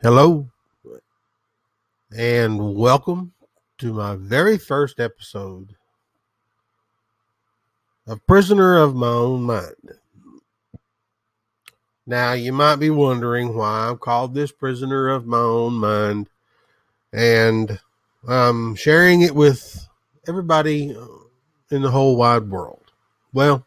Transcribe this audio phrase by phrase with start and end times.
[0.00, 0.48] Hello,
[2.16, 3.32] and welcome
[3.78, 5.74] to my very first episode
[8.06, 9.98] of Prisoner of My Own Mind.
[12.06, 16.28] Now, you might be wondering why I'm called this Prisoner of My Own Mind,
[17.12, 17.80] and
[18.28, 19.84] I'm sharing it with
[20.28, 20.96] everybody
[21.72, 22.92] in the whole wide world.
[23.32, 23.66] Well,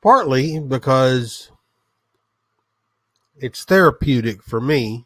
[0.00, 1.51] partly because
[3.42, 5.04] it's therapeutic for me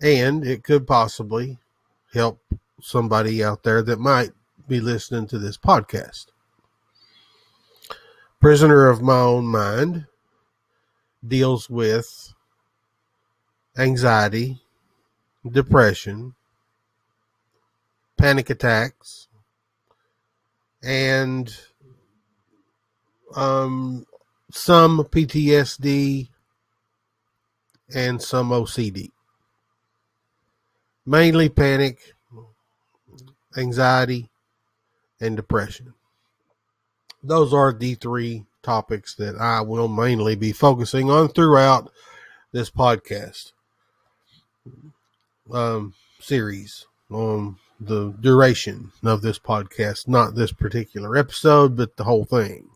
[0.00, 1.58] and it could possibly
[2.12, 2.40] help
[2.80, 4.30] somebody out there that might
[4.68, 6.26] be listening to this podcast.
[8.40, 10.06] Prisoner of My Own Mind
[11.26, 12.32] deals with
[13.76, 14.62] anxiety,
[15.50, 16.34] depression,
[18.16, 19.26] panic attacks,
[20.84, 21.52] and
[23.34, 24.06] um,
[24.52, 26.28] some PTSD
[27.94, 29.10] and some OCD.
[31.06, 32.14] Mainly panic,
[33.56, 34.30] anxiety,
[35.20, 35.94] and depression.
[37.22, 41.90] Those are the three topics that I will mainly be focusing on throughout
[42.52, 43.52] this podcast
[45.52, 52.24] um, series on the duration of this podcast, not this particular episode, but the whole
[52.24, 52.70] thing.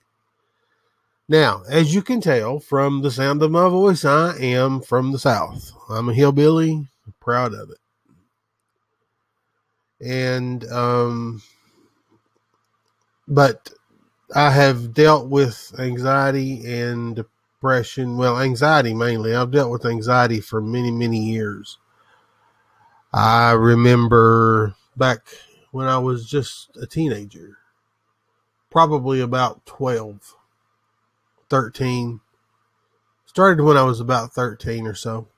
[1.29, 5.19] Now, as you can tell from the sound of my voice, I am from the
[5.19, 5.73] South.
[5.91, 6.89] I'm a hillbilly,
[7.21, 7.79] proud of it.
[10.01, 11.43] And, um,
[13.27, 13.71] but
[14.35, 18.17] I have dealt with anxiety and depression.
[18.17, 19.35] Well, anxiety mainly.
[19.35, 21.79] I've dealt with anxiety for many, many years.
[23.13, 25.29] I remember back
[25.73, 27.59] when I was just a teenager,
[28.71, 30.37] probably about 12
[31.51, 32.21] 13.
[33.27, 35.29] Started when I was about 13 or so.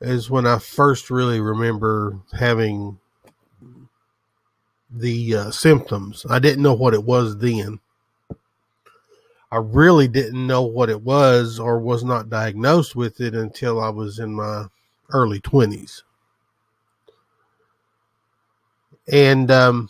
[0.00, 2.98] Is when I first really remember having
[4.90, 6.24] the uh, symptoms.
[6.28, 7.80] I didn't know what it was then.
[9.50, 13.88] I really didn't know what it was or was not diagnosed with it until I
[13.88, 14.66] was in my
[15.10, 16.02] early 20s.
[19.10, 19.88] And um,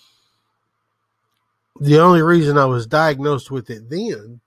[1.80, 4.40] the only reason I was diagnosed with it then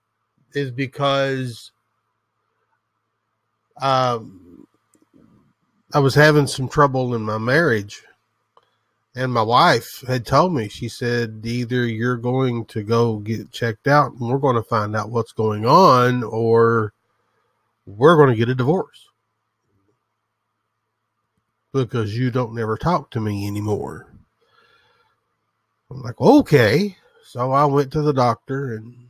[0.54, 1.72] is because
[3.80, 4.66] um,
[5.94, 8.02] I was having some trouble in my marriage.
[9.14, 13.86] And my wife had told me, she said, either you're going to go get checked
[13.86, 16.94] out and we're going to find out what's going on, or
[17.84, 19.08] we're going to get a divorce
[21.72, 24.06] because you don't never talk to me anymore.
[25.90, 26.96] I'm like, okay.
[27.24, 29.08] So I went to the doctor and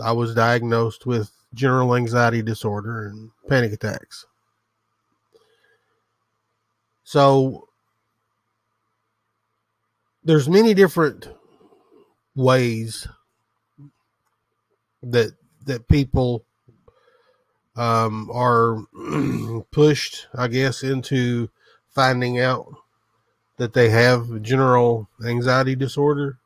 [0.00, 4.26] I was diagnosed with general anxiety disorder and panic attacks.
[7.04, 7.68] So
[10.24, 11.28] there's many different
[12.34, 13.06] ways
[15.02, 15.32] that
[15.66, 16.44] that people
[17.76, 18.82] um, are
[19.70, 21.48] pushed, I guess, into
[21.88, 22.66] finding out
[23.56, 26.38] that they have general anxiety disorder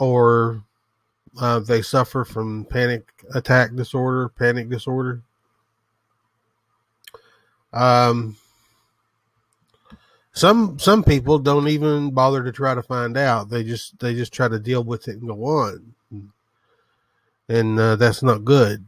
[0.00, 0.64] or
[1.38, 5.22] uh, they suffer from panic attack disorder, panic disorder.
[7.72, 8.36] Um,
[10.32, 13.50] some some people don't even bother to try to find out.
[13.50, 15.94] They just they just try to deal with it and go on,
[17.48, 18.86] and uh, that's not good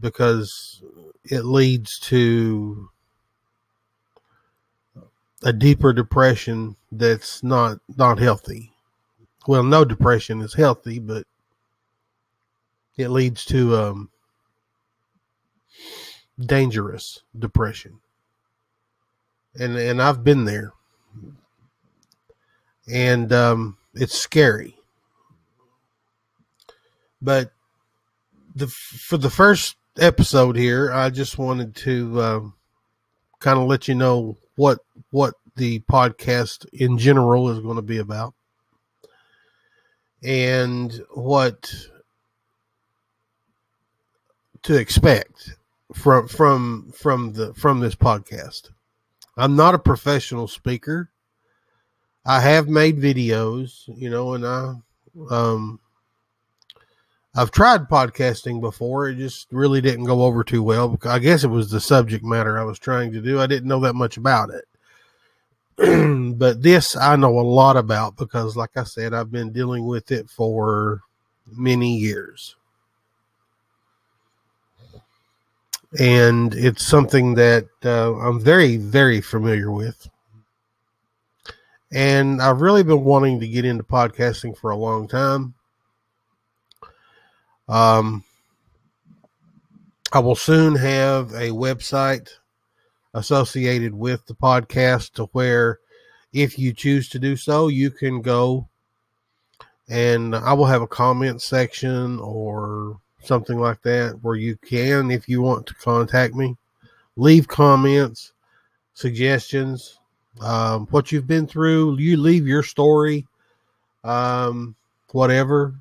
[0.00, 0.82] because
[1.24, 2.90] it leads to
[5.42, 8.72] a deeper depression that's not not healthy
[9.46, 11.24] well, no depression is healthy, but
[12.96, 14.10] it leads to um,
[16.38, 18.00] dangerous depression.
[19.58, 20.72] And and I've been there.
[22.88, 24.76] And um, it's scary.
[27.20, 27.52] But
[28.54, 32.54] the for the first episode here, I just wanted to uh, um,
[33.40, 34.78] kind of let you know what
[35.10, 38.34] what the podcast in general is going to be about
[40.22, 41.72] and what
[44.62, 45.56] to expect
[45.94, 48.70] from from from the from this podcast.
[49.36, 51.10] I'm not a professional speaker.
[52.24, 54.74] I have made videos, you know, and I
[55.30, 55.80] um
[57.36, 59.08] I've tried podcasting before.
[59.08, 60.98] It just really didn't go over too well.
[61.04, 63.38] I guess it was the subject matter I was trying to do.
[63.38, 64.64] I didn't know that much about it.
[66.36, 70.10] but this I know a lot about because, like I said, I've been dealing with
[70.10, 71.02] it for
[71.46, 72.56] many years.
[75.98, 80.08] and it's something that uh, I'm very, very familiar with.
[81.92, 85.54] And I've really been wanting to get into podcasting for a long time.
[87.68, 88.24] Um,
[90.12, 92.30] I will soon have a website
[93.16, 95.78] associated with the podcast to where
[96.34, 98.68] if you choose to do so, you can go
[99.88, 105.28] and I will have a comment section or something like that where you can, if
[105.28, 106.56] you want to contact me,
[107.16, 108.32] leave comments,
[108.92, 109.98] suggestions,
[110.42, 111.98] um, what you've been through.
[111.98, 113.26] You leave your story,
[114.04, 114.74] um,
[115.12, 115.74] whatever.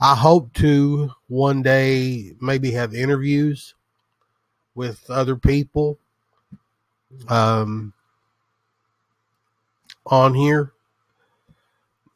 [0.00, 3.74] I hope to one day maybe have interviews
[4.74, 5.98] with other people
[7.28, 7.92] um,
[10.06, 10.72] on here.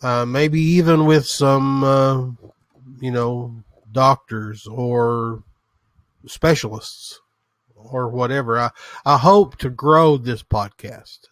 [0.02, 2.26] Uh, maybe even with some, uh,
[3.00, 3.54] you know,
[3.92, 5.44] doctors or
[6.26, 7.20] specialists
[7.76, 8.58] or whatever.
[8.58, 8.70] I,
[9.04, 11.28] I hope to grow this podcast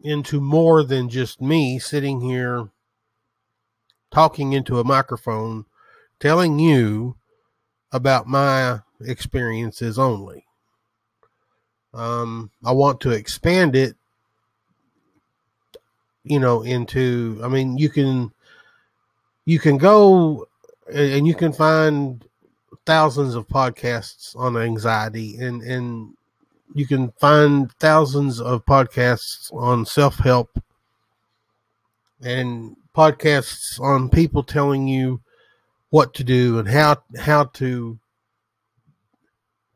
[0.00, 2.68] into more than just me sitting here
[4.10, 5.66] talking into a microphone
[6.20, 7.16] telling you
[7.92, 10.45] about my experiences only.
[11.96, 13.96] Um, I want to expand it,
[16.24, 18.32] you know, into, I mean, you can,
[19.46, 20.46] you can go
[20.92, 22.24] and you can find
[22.84, 26.14] thousands of podcasts on anxiety and, and
[26.74, 30.62] you can find thousands of podcasts on self-help
[32.22, 35.20] and podcasts on people telling you
[35.90, 37.98] what to do and how how to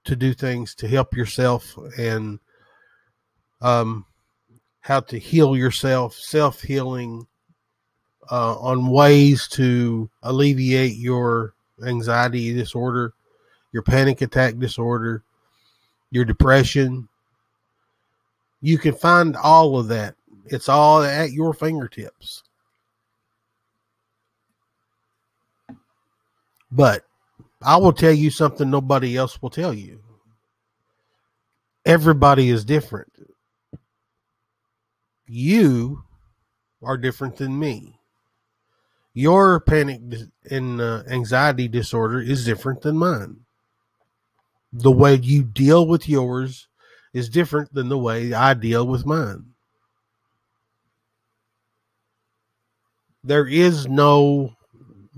[0.04, 2.38] to do things to help yourself and
[3.60, 4.04] um
[4.80, 7.26] how to heal yourself self-healing
[8.30, 11.54] uh, on ways to alleviate your
[11.86, 13.12] anxiety disorder
[13.72, 15.22] your panic attack disorder
[16.10, 17.08] your depression.
[18.60, 20.16] You can find all of that.
[20.46, 22.42] It's all at your fingertips.
[26.72, 27.04] But
[27.62, 30.00] I will tell you something nobody else will tell you.
[31.84, 33.12] Everybody is different.
[35.26, 36.04] You
[36.82, 38.00] are different than me.
[39.12, 40.00] Your panic
[40.50, 43.40] and uh, anxiety disorder is different than mine.
[44.72, 46.68] The way you deal with yours
[47.12, 49.46] is different than the way I deal with mine.
[53.22, 54.56] There is no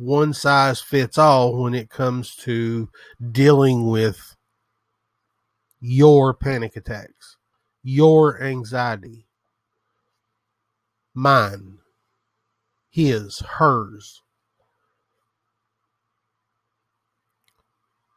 [0.02, 2.88] one size fits all when it comes to
[3.30, 4.36] dealing with
[5.80, 7.36] your panic attacks,
[7.84, 9.26] your anxiety,
[11.14, 11.78] mine,
[12.90, 14.22] his, hers.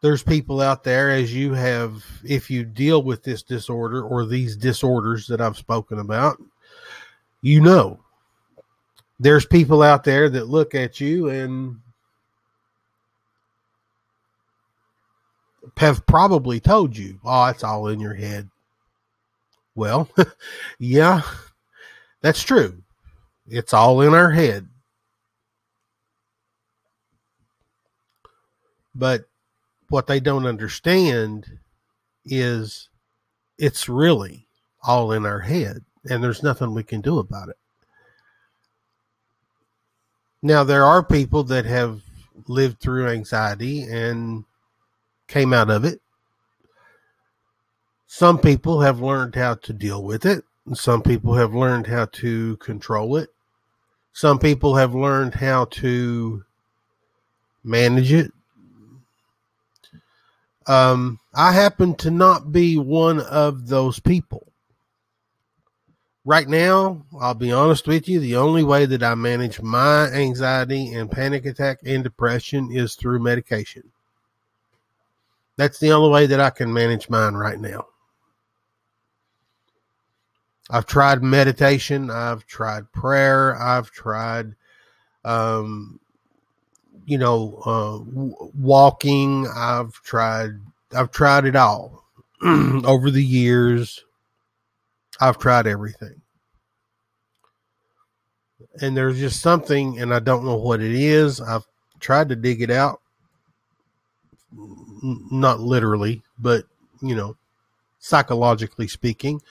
[0.02, 4.58] There's people out there, as you have, if you deal with this disorder or these
[4.58, 6.42] disorders that I've spoken about,
[7.42, 8.05] you know
[9.20, 11.78] there's people out there that look at you and
[15.78, 18.50] have probably told you, oh, it's all in your head.
[19.74, 20.10] Well,
[20.80, 21.22] yeah,
[22.22, 22.82] that's true.
[23.48, 24.68] It's all in our head.
[28.94, 29.26] But
[29.90, 31.60] what they don't understand
[32.24, 32.90] is
[33.58, 34.48] it's really
[34.82, 37.58] all in our head, and there's nothing we can do about it.
[40.46, 42.04] Now, there are people that have
[42.48, 44.46] lived through anxiety and
[45.28, 46.02] came out of it.
[48.06, 50.44] Some people have learned how to deal with it.
[50.76, 53.32] Some people have learned how to control it.
[54.14, 56.44] Some people have learned how to
[57.64, 58.32] manage it.
[60.68, 64.54] Um, I happen to not be one of those people
[66.26, 70.92] right now, I'll be honest with you, the only way that I manage my anxiety
[70.94, 73.92] and panic attack and depression is through medication.
[75.56, 77.86] That's the only way that I can manage mine right now.
[80.70, 84.56] I've tried meditation, I've tried prayer, I've tried,
[85.24, 86.00] um,
[87.06, 89.48] you know, uh, w- walking.
[89.56, 90.60] I've tried,
[90.96, 92.04] I've tried it all
[92.44, 94.04] over the years.
[95.20, 96.22] I've tried everything.
[98.82, 101.40] And there's just something, and I don't know what it is.
[101.40, 101.66] I've
[102.00, 103.02] tried to dig it out.
[104.52, 106.66] Not literally, but,
[107.02, 107.38] you know,
[108.00, 109.42] psychologically speaking.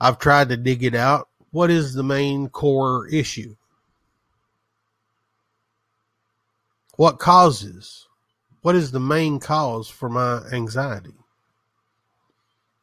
[0.00, 1.28] I've tried to dig it out.
[1.50, 3.56] What is the main core issue?
[6.96, 8.06] What causes
[8.62, 11.14] What is the main cause for my anxiety?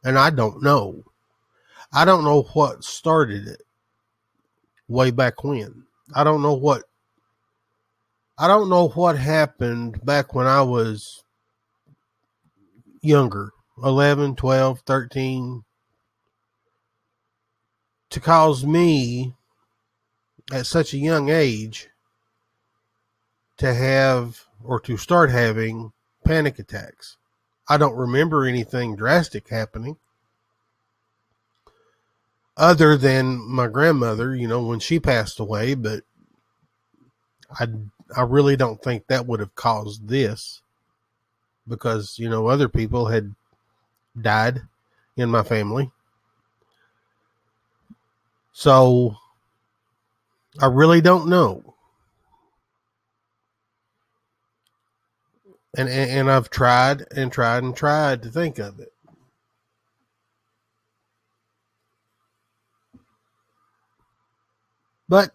[0.04, 1.04] And I don't know.
[1.92, 3.62] I don't know what started it
[4.86, 5.84] way back when.
[6.14, 6.84] I don't know what
[8.38, 11.24] I don't know what happened back when I was
[13.02, 13.50] younger,
[13.82, 15.64] 11, 12, 13
[18.10, 19.34] to cause me
[20.52, 21.88] at such a young age
[23.58, 25.92] to have or to start having
[26.24, 27.16] panic attacks.
[27.68, 29.96] I don't remember anything drastic happening
[32.60, 36.02] other than my grandmother, you know, when she passed away, but
[37.58, 37.66] I
[38.14, 40.60] I really don't think that would have caused this
[41.66, 43.34] because, you know, other people had
[44.20, 44.62] died
[45.16, 45.90] in my family.
[48.52, 49.16] So
[50.60, 51.74] I really don't know.
[55.78, 58.92] And, and, and I've tried and tried and tried to think of it.
[65.10, 65.34] But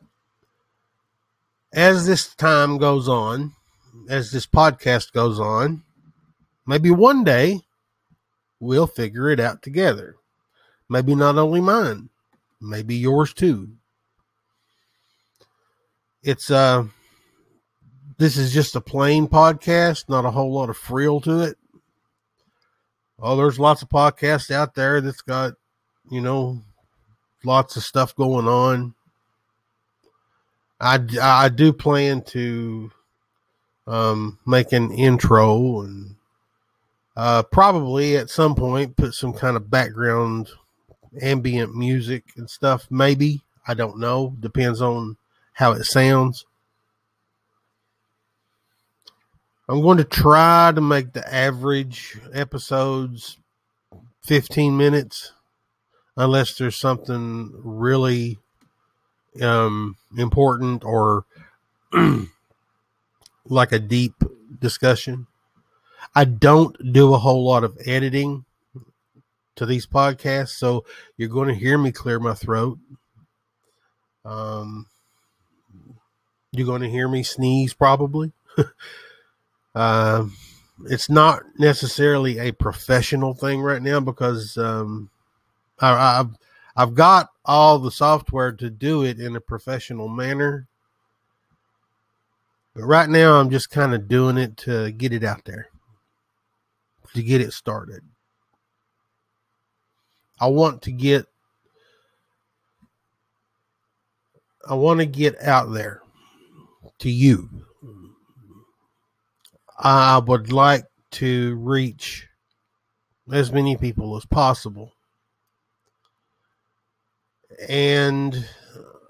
[1.73, 3.51] as this time goes on,
[4.07, 5.83] as this podcast goes on,
[6.65, 7.59] maybe one day
[8.61, 10.15] we'll figure it out together.
[10.87, 12.07] Maybe not only mine,
[12.61, 13.71] maybe yours too.
[16.23, 16.85] It's uh
[18.17, 21.57] this is just a plain podcast, not a whole lot of frill to it.
[23.19, 25.55] Oh, there's lots of podcasts out there that's got,
[26.09, 26.61] you know,
[27.43, 28.94] lots of stuff going on.
[30.79, 32.91] I, I do plan to
[33.87, 36.15] um, make an intro and
[37.15, 40.49] uh, probably at some point put some kind of background
[41.21, 42.87] ambient music and stuff.
[42.89, 44.35] Maybe I don't know.
[44.39, 45.17] Depends on
[45.53, 46.45] how it sounds.
[49.67, 53.37] I'm going to try to make the average episodes
[54.23, 55.31] 15 minutes,
[56.15, 58.37] unless there's something really
[59.41, 61.25] um, important or
[63.45, 64.13] like a deep
[64.59, 65.27] discussion.
[66.15, 68.45] I don't do a whole lot of editing
[69.55, 70.85] to these podcasts, so
[71.17, 72.77] you're going to hear me clear my throat.
[74.23, 74.87] Um,
[76.51, 78.31] you're going to hear me sneeze probably.
[79.73, 80.25] uh,
[80.85, 85.09] it's not necessarily a professional thing right now because um,
[85.79, 86.35] I, I've
[86.75, 90.67] I've got all the software to do it in a professional manner.
[92.73, 95.69] But right now, I'm just kind of doing it to get it out there,
[97.13, 98.01] to get it started.
[100.39, 101.27] I want to get
[104.67, 106.01] I want to get out there
[106.99, 107.49] to you.
[109.77, 112.27] I would like to reach
[113.31, 114.94] as many people as possible.
[117.69, 118.45] And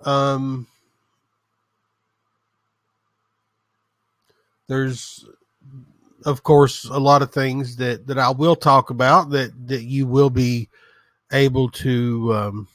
[0.03, 0.67] um
[4.67, 5.25] there's
[6.25, 10.07] of course a lot of things that that I will talk about that that you
[10.07, 10.69] will be
[11.31, 12.67] able to um,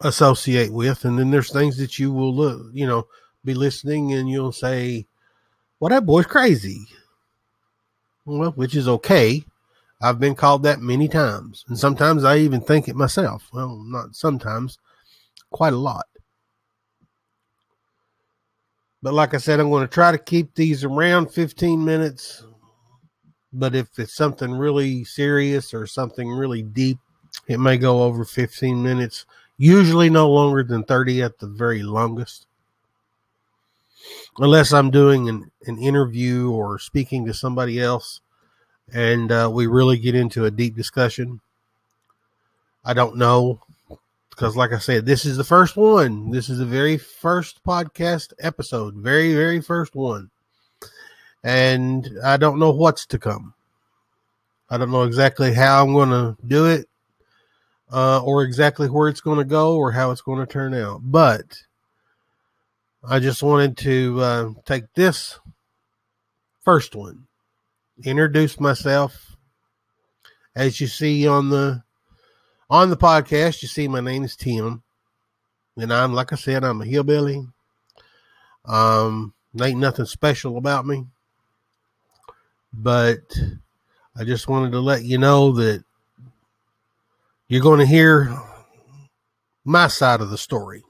[0.00, 3.06] associate with, and then there's things that you will look, you know,
[3.44, 5.06] be listening and you'll say,
[5.78, 6.86] "Well, that boy's crazy."
[8.24, 9.44] Well, which is okay.
[10.02, 13.50] I've been called that many times, and sometimes I even think it myself.
[13.52, 14.78] Well, not sometimes,
[15.50, 16.06] quite a lot.
[19.02, 22.44] But like I said, I'm going to try to keep these around 15 minutes.
[23.52, 26.98] But if it's something really serious or something really deep,
[27.46, 29.26] it may go over 15 minutes,
[29.56, 32.46] usually no longer than 30 at the very longest.
[34.38, 38.20] Unless I'm doing an, an interview or speaking to somebody else
[38.92, 41.40] and uh, we really get into a deep discussion.
[42.84, 43.60] I don't know
[44.30, 46.30] because, like I said, this is the first one.
[46.30, 50.30] This is the very first podcast episode, very, very first one.
[51.44, 53.54] And I don't know what's to come.
[54.70, 56.88] I don't know exactly how I'm going to do it
[57.92, 61.00] uh, or exactly where it's going to go or how it's going to turn out.
[61.02, 61.62] But
[63.06, 65.38] I just wanted to uh, take this
[66.62, 67.26] first one,
[68.04, 69.36] introduce myself.
[70.54, 71.82] As you see on the
[72.68, 74.82] on the podcast, you see my name is Tim,
[75.76, 77.46] and I'm like I said, I'm a hillbilly.
[78.64, 81.06] Um, ain't nothing special about me,
[82.72, 83.20] but
[84.16, 85.84] I just wanted to let you know that
[87.48, 88.36] you're going to hear
[89.64, 90.82] my side of the story.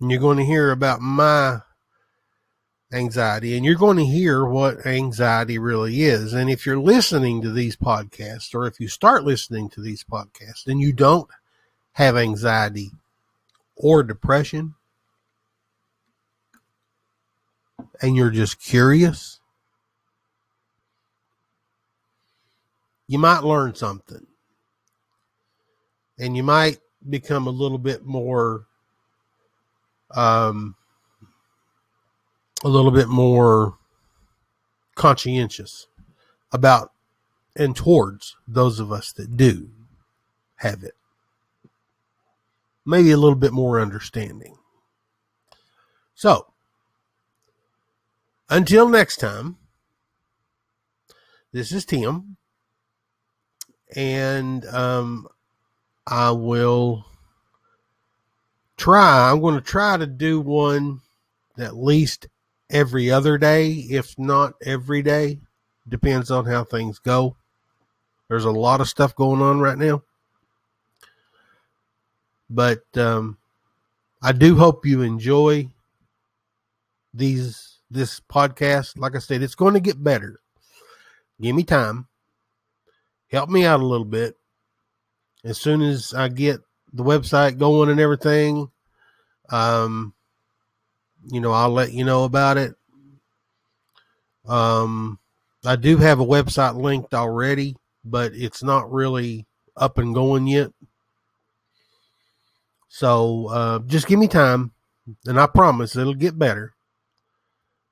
[0.00, 1.60] And you're going to hear about my
[2.92, 6.32] anxiety and you're going to hear what anxiety really is.
[6.32, 10.66] And if you're listening to these podcasts or if you start listening to these podcasts
[10.66, 11.28] and you don't
[11.92, 12.90] have anxiety
[13.76, 14.74] or depression
[18.02, 19.38] and you're just curious,
[23.06, 24.26] you might learn something
[26.18, 26.78] and you might
[27.08, 28.66] become a little bit more
[30.14, 30.74] um,
[32.62, 33.76] a little bit more
[34.94, 35.86] conscientious
[36.52, 36.92] about
[37.56, 39.70] and towards those of us that do
[40.56, 40.94] have it.
[42.84, 44.56] Maybe a little bit more understanding.
[46.14, 46.46] So,
[48.48, 49.56] until next time,
[51.52, 52.36] this is Tim,
[53.96, 55.26] and um,
[56.06, 57.04] I will
[58.76, 59.30] try.
[59.30, 61.00] I'm going to try to do one
[61.58, 62.28] at least
[62.70, 65.40] every other day, if not every day.
[65.88, 67.36] Depends on how things go.
[68.28, 70.02] There's a lot of stuff going on right now.
[72.48, 73.38] But um,
[74.22, 75.68] I do hope you enjoy
[77.12, 78.98] these this podcast.
[78.98, 80.40] Like I said, it's going to get better.
[81.40, 82.06] Give me time.
[83.30, 84.36] Help me out a little bit.
[85.44, 86.60] As soon as I get
[86.92, 88.70] the website going and everything,
[89.48, 90.12] um,
[91.30, 92.74] you know, I'll let you know about it.
[94.46, 95.18] Um,
[95.64, 99.46] I do have a website linked already, but it's not really
[99.76, 100.72] up and going yet.
[102.88, 104.72] So uh, just give me time,
[105.26, 106.74] and I promise it'll get better.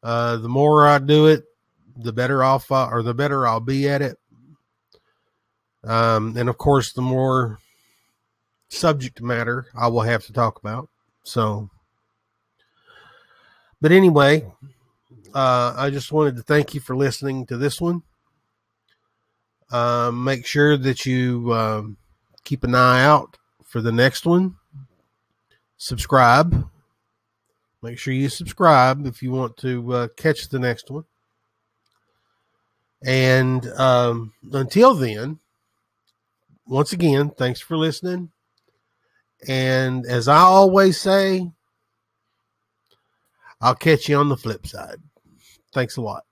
[0.03, 1.45] Uh, the more I do it,
[1.97, 4.19] the better off, I, or the better I'll be at it.
[5.85, 7.59] Um, and of course, the more
[8.69, 10.89] subject matter I will have to talk about.
[11.23, 11.71] So,
[13.81, 14.45] but anyway,
[15.35, 18.03] uh, I just wanted to thank you for listening to this one.
[19.71, 21.83] Uh, make sure that you uh,
[22.45, 24.57] keep an eye out for the next one.
[25.77, 26.69] Subscribe.
[27.83, 31.05] Make sure you subscribe if you want to uh, catch the next one.
[33.05, 35.39] And um, until then,
[36.67, 38.31] once again, thanks for listening.
[39.47, 41.49] And as I always say,
[43.61, 44.99] I'll catch you on the flip side.
[45.73, 46.25] Thanks a lot.